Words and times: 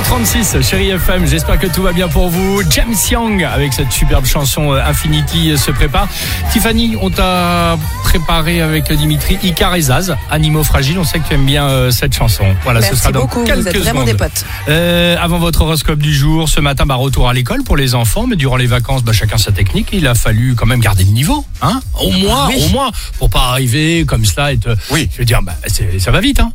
Allez, 0.00 0.24
8h36, 0.24 0.62
chérie 0.62 0.90
FM, 0.90 1.26
j'espère 1.26 1.58
que 1.58 1.66
tout 1.66 1.82
va 1.82 1.92
bien 1.92 2.08
pour 2.08 2.28
vous. 2.30 2.62
James 2.70 2.94
Young, 3.10 3.44
avec 3.44 3.72
cette 3.72 3.92
superbe 3.92 4.24
chanson 4.24 4.72
euh, 4.72 4.82
Infinity, 4.84 5.50
euh, 5.50 5.56
se 5.56 5.70
prépare. 5.70 6.08
Tiffany, 6.52 6.96
on 7.00 7.10
t'a 7.10 7.76
préparé 8.04 8.60
avec 8.62 8.90
Dimitri 8.92 9.38
Icar 9.42 9.74
et 9.74 9.82
Zaz, 9.82 10.16
Animaux 10.30 10.64
Fragiles. 10.64 10.98
On 10.98 11.04
sait 11.04 11.18
que 11.18 11.28
tu 11.28 11.34
aimes 11.34 11.44
bien 11.44 11.68
euh, 11.68 11.90
cette 11.90 12.14
chanson. 12.14 12.44
Voilà, 12.64 12.80
Merci 12.80 12.94
ce 12.96 13.00
sera 13.02 13.12
dans 13.12 13.20
beaucoup, 13.20 13.40
vous 13.40 13.46
quelques 13.46 13.66
êtes 13.66 13.76
vraiment 13.78 14.00
secondes. 14.00 14.06
des 14.12 14.14
potes. 14.16 14.44
Euh, 14.68 15.16
avant 15.20 15.38
votre 15.38 15.62
horoscope 15.62 15.98
du 15.98 16.14
jour, 16.14 16.48
ce 16.48 16.60
matin, 16.60 16.86
bah, 16.86 16.94
retour 16.94 17.28
à 17.28 17.34
l'école 17.34 17.62
pour 17.62 17.76
les 17.76 17.94
enfants, 17.94 18.26
mais 18.26 18.36
durant 18.36 18.56
les 18.56 18.66
vacances, 18.66 19.02
bah, 19.02 19.12
chacun 19.12 19.38
sa 19.38 19.52
technique. 19.52 19.88
Il 19.92 20.06
a 20.06 20.14
fallu 20.14 20.54
quand 20.54 20.66
même 20.66 20.80
garder 20.80 21.04
le 21.04 21.10
niveau, 21.10 21.44
hein 21.62 21.80
Au 22.00 22.10
moins, 22.10 22.48
oui. 22.48 22.62
au 22.64 22.68
moins, 22.70 22.90
pour 23.18 23.28
pas 23.28 23.48
arriver 23.50 24.04
comme 24.06 24.24
ça 24.24 24.52
et 24.52 24.58
te... 24.58 24.70
Oui. 24.90 25.08
Je 25.12 25.18
veux 25.18 25.24
dire, 25.24 25.42
bah, 25.42 25.54
ça 25.98 26.10
va 26.10 26.20
vite, 26.20 26.40
hein 26.40 26.52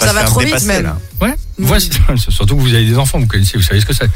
Ça 0.00 0.12
va 0.12 0.24
trop 0.24 0.40
vite, 0.40 0.64
même. 0.66 0.94
Ouais. 1.20 1.34
Voici, 1.58 1.90
surtout 2.28 2.56
que 2.56 2.60
vous 2.60 2.74
avez 2.74 2.84
des 2.84 2.96
enfants, 2.98 3.18
vous 3.18 3.26
connaissez, 3.26 3.56
vous 3.56 3.62
savez 3.62 3.80
ce 3.80 3.86
que 3.86 3.92
c'est. 3.92 4.08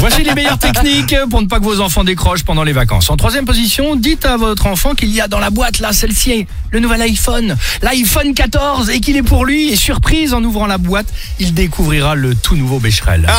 Voici 0.00 0.22
les 0.24 0.32
meilleures 0.34 0.58
techniques 0.58 1.14
pour 1.30 1.42
ne 1.42 1.46
pas 1.46 1.58
que 1.58 1.64
vos 1.64 1.80
enfants 1.80 2.04
décrochent 2.04 2.42
pendant 2.44 2.64
les 2.64 2.72
vacances. 2.72 3.10
En 3.10 3.16
troisième 3.16 3.44
position, 3.44 3.96
dites 3.96 4.24
à 4.24 4.36
votre 4.36 4.66
enfant 4.66 4.94
qu'il 4.94 5.10
y 5.10 5.20
a 5.20 5.28
dans 5.28 5.38
la 5.38 5.50
boîte 5.50 5.78
là, 5.80 5.92
celle-ci, 5.92 6.46
le 6.70 6.80
nouvel 6.80 7.02
iPhone, 7.02 7.56
l'iPhone 7.82 8.32
14, 8.34 8.90
et 8.90 9.00
qu'il 9.00 9.16
est 9.16 9.22
pour 9.22 9.44
lui. 9.44 9.72
Et 9.72 9.76
surprise, 9.76 10.32
en 10.34 10.42
ouvrant 10.42 10.66
la 10.66 10.78
boîte, 10.78 11.06
il 11.38 11.52
découvrira 11.54 12.14
le 12.14 12.34
tout 12.34 12.56
nouveau 12.56 12.78
Becherel. 12.78 13.26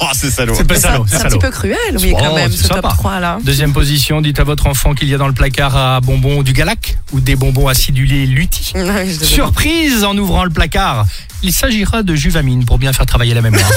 Oh, 0.00 0.06
c'est 0.14 0.30
salaud. 0.30 0.54
c'est 0.56 0.64
pas 0.64 0.74
C'est 0.74 0.80
salaud, 0.82 1.02
un, 1.02 1.06
c'est 1.06 1.10
c'est 1.10 1.16
un 1.16 1.22
salaud. 1.24 1.38
petit 1.38 1.46
peu 1.46 1.50
cruel, 1.52 1.76
oui, 2.00 2.12
Oh, 2.14 2.18
quand 2.20 2.34
même, 2.34 2.50
c'est 2.50 2.62
ce 2.64 2.68
top 2.68 2.76
sympa. 2.78 2.88
3 2.90 3.20
là. 3.20 3.38
Deuxième 3.44 3.72
position, 3.72 4.20
dites 4.20 4.40
à 4.40 4.44
votre 4.44 4.66
enfant 4.66 4.94
qu'il 4.94 5.08
y 5.08 5.14
a 5.14 5.18
dans 5.18 5.28
le 5.28 5.32
placard 5.34 5.76
à 5.76 6.00
bonbons 6.00 6.42
du 6.42 6.52
Galac 6.52 6.98
ou 7.12 7.20
des 7.20 7.36
bonbons 7.36 7.68
acidulés 7.68 8.26
Lutti. 8.26 8.72
Surprise 9.22 10.04
en 10.04 10.16
ouvrant 10.18 10.44
le 10.44 10.50
placard, 10.50 11.06
il 11.42 11.52
s'agira 11.52 12.02
de 12.02 12.14
Juvamine 12.14 12.64
pour 12.72 12.78
bien 12.78 12.94
faire 12.94 13.04
travailler 13.04 13.34
la 13.34 13.42
mémoire. 13.42 13.70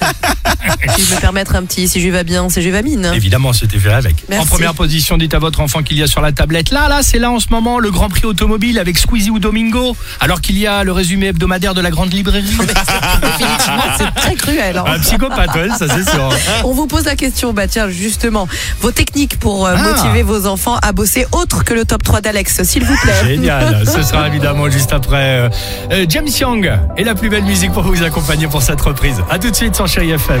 Si 0.96 1.02
je 1.04 1.14
me 1.14 1.20
permettre 1.20 1.54
un 1.56 1.64
petit, 1.64 1.88
si 1.88 2.00
je 2.00 2.08
vais 2.08 2.24
bien, 2.24 2.48
c'est 2.48 2.62
Juvamine. 2.62 3.10
Évidemment, 3.14 3.52
c'était 3.52 3.78
fait 3.78 3.92
avec. 3.92 4.16
Merci. 4.28 4.44
En 4.44 4.48
première 4.48 4.74
position, 4.74 5.16
dites 5.18 5.34
à 5.34 5.38
votre 5.38 5.60
enfant 5.60 5.82
qu'il 5.82 5.98
y 5.98 6.02
a 6.02 6.06
sur 6.06 6.20
la 6.20 6.32
tablette. 6.32 6.70
Là, 6.70 6.88
là, 6.88 7.00
c'est 7.02 7.18
là 7.18 7.30
en 7.30 7.40
ce 7.40 7.46
moment 7.50 7.78
le 7.78 7.90
Grand 7.90 8.08
Prix 8.08 8.24
automobile 8.24 8.78
avec 8.78 8.96
Squeezie 8.98 9.30
ou 9.30 9.38
Domingo. 9.38 9.96
Alors 10.20 10.40
qu'il 10.40 10.58
y 10.58 10.66
a 10.66 10.84
le 10.84 10.92
résumé 10.92 11.26
hebdomadaire 11.26 11.74
de 11.74 11.80
la 11.80 11.90
grande 11.90 12.12
librairie. 12.12 12.46
C'est 13.98 14.14
très 14.14 14.34
cruel. 14.34 14.76
hein. 14.78 14.84
Un 14.86 14.98
psychopathe, 14.98 15.54
ouais, 15.54 15.68
ça 15.78 15.86
c'est 15.88 16.08
sûr. 16.08 16.28
On 16.64 16.72
vous 16.72 16.86
pose 16.86 17.04
la 17.04 17.16
question, 17.16 17.52
bah 17.52 17.66
tiens, 17.66 17.88
justement, 17.88 18.48
vos 18.80 18.90
techniques 18.90 19.38
pour 19.38 19.66
euh, 19.66 19.74
Ah. 19.76 19.82
motiver 19.82 20.22
vos 20.22 20.46
enfants 20.46 20.76
à 20.82 20.92
bosser 20.92 21.26
autre 21.32 21.64
que 21.64 21.74
le 21.74 21.84
top 21.84 22.02
3 22.02 22.20
d'Alex, 22.20 22.62
s'il 22.62 22.84
vous 22.84 22.96
plaît. 23.02 23.12
Génial. 23.26 23.84
Ce 23.86 24.02
sera 24.02 24.28
évidemment 24.28 24.70
juste 24.70 24.92
après 24.92 25.16
euh, 25.40 25.48
euh, 25.92 26.06
James 26.08 26.28
Young 26.40 26.72
et 26.96 27.04
la 27.04 27.14
plus 27.14 27.28
belle 27.28 27.44
musique 27.44 27.72
pour 27.72 27.82
vous 27.82 28.02
accompagner 28.02 28.46
pour 28.46 28.62
cette 28.62 28.80
reprise. 28.80 29.22
À 29.30 29.38
tout 29.38 29.50
de 29.50 29.56
suite 29.56 29.74
sur 29.74 29.86
Chéri 29.86 30.10
FM. 30.12 30.40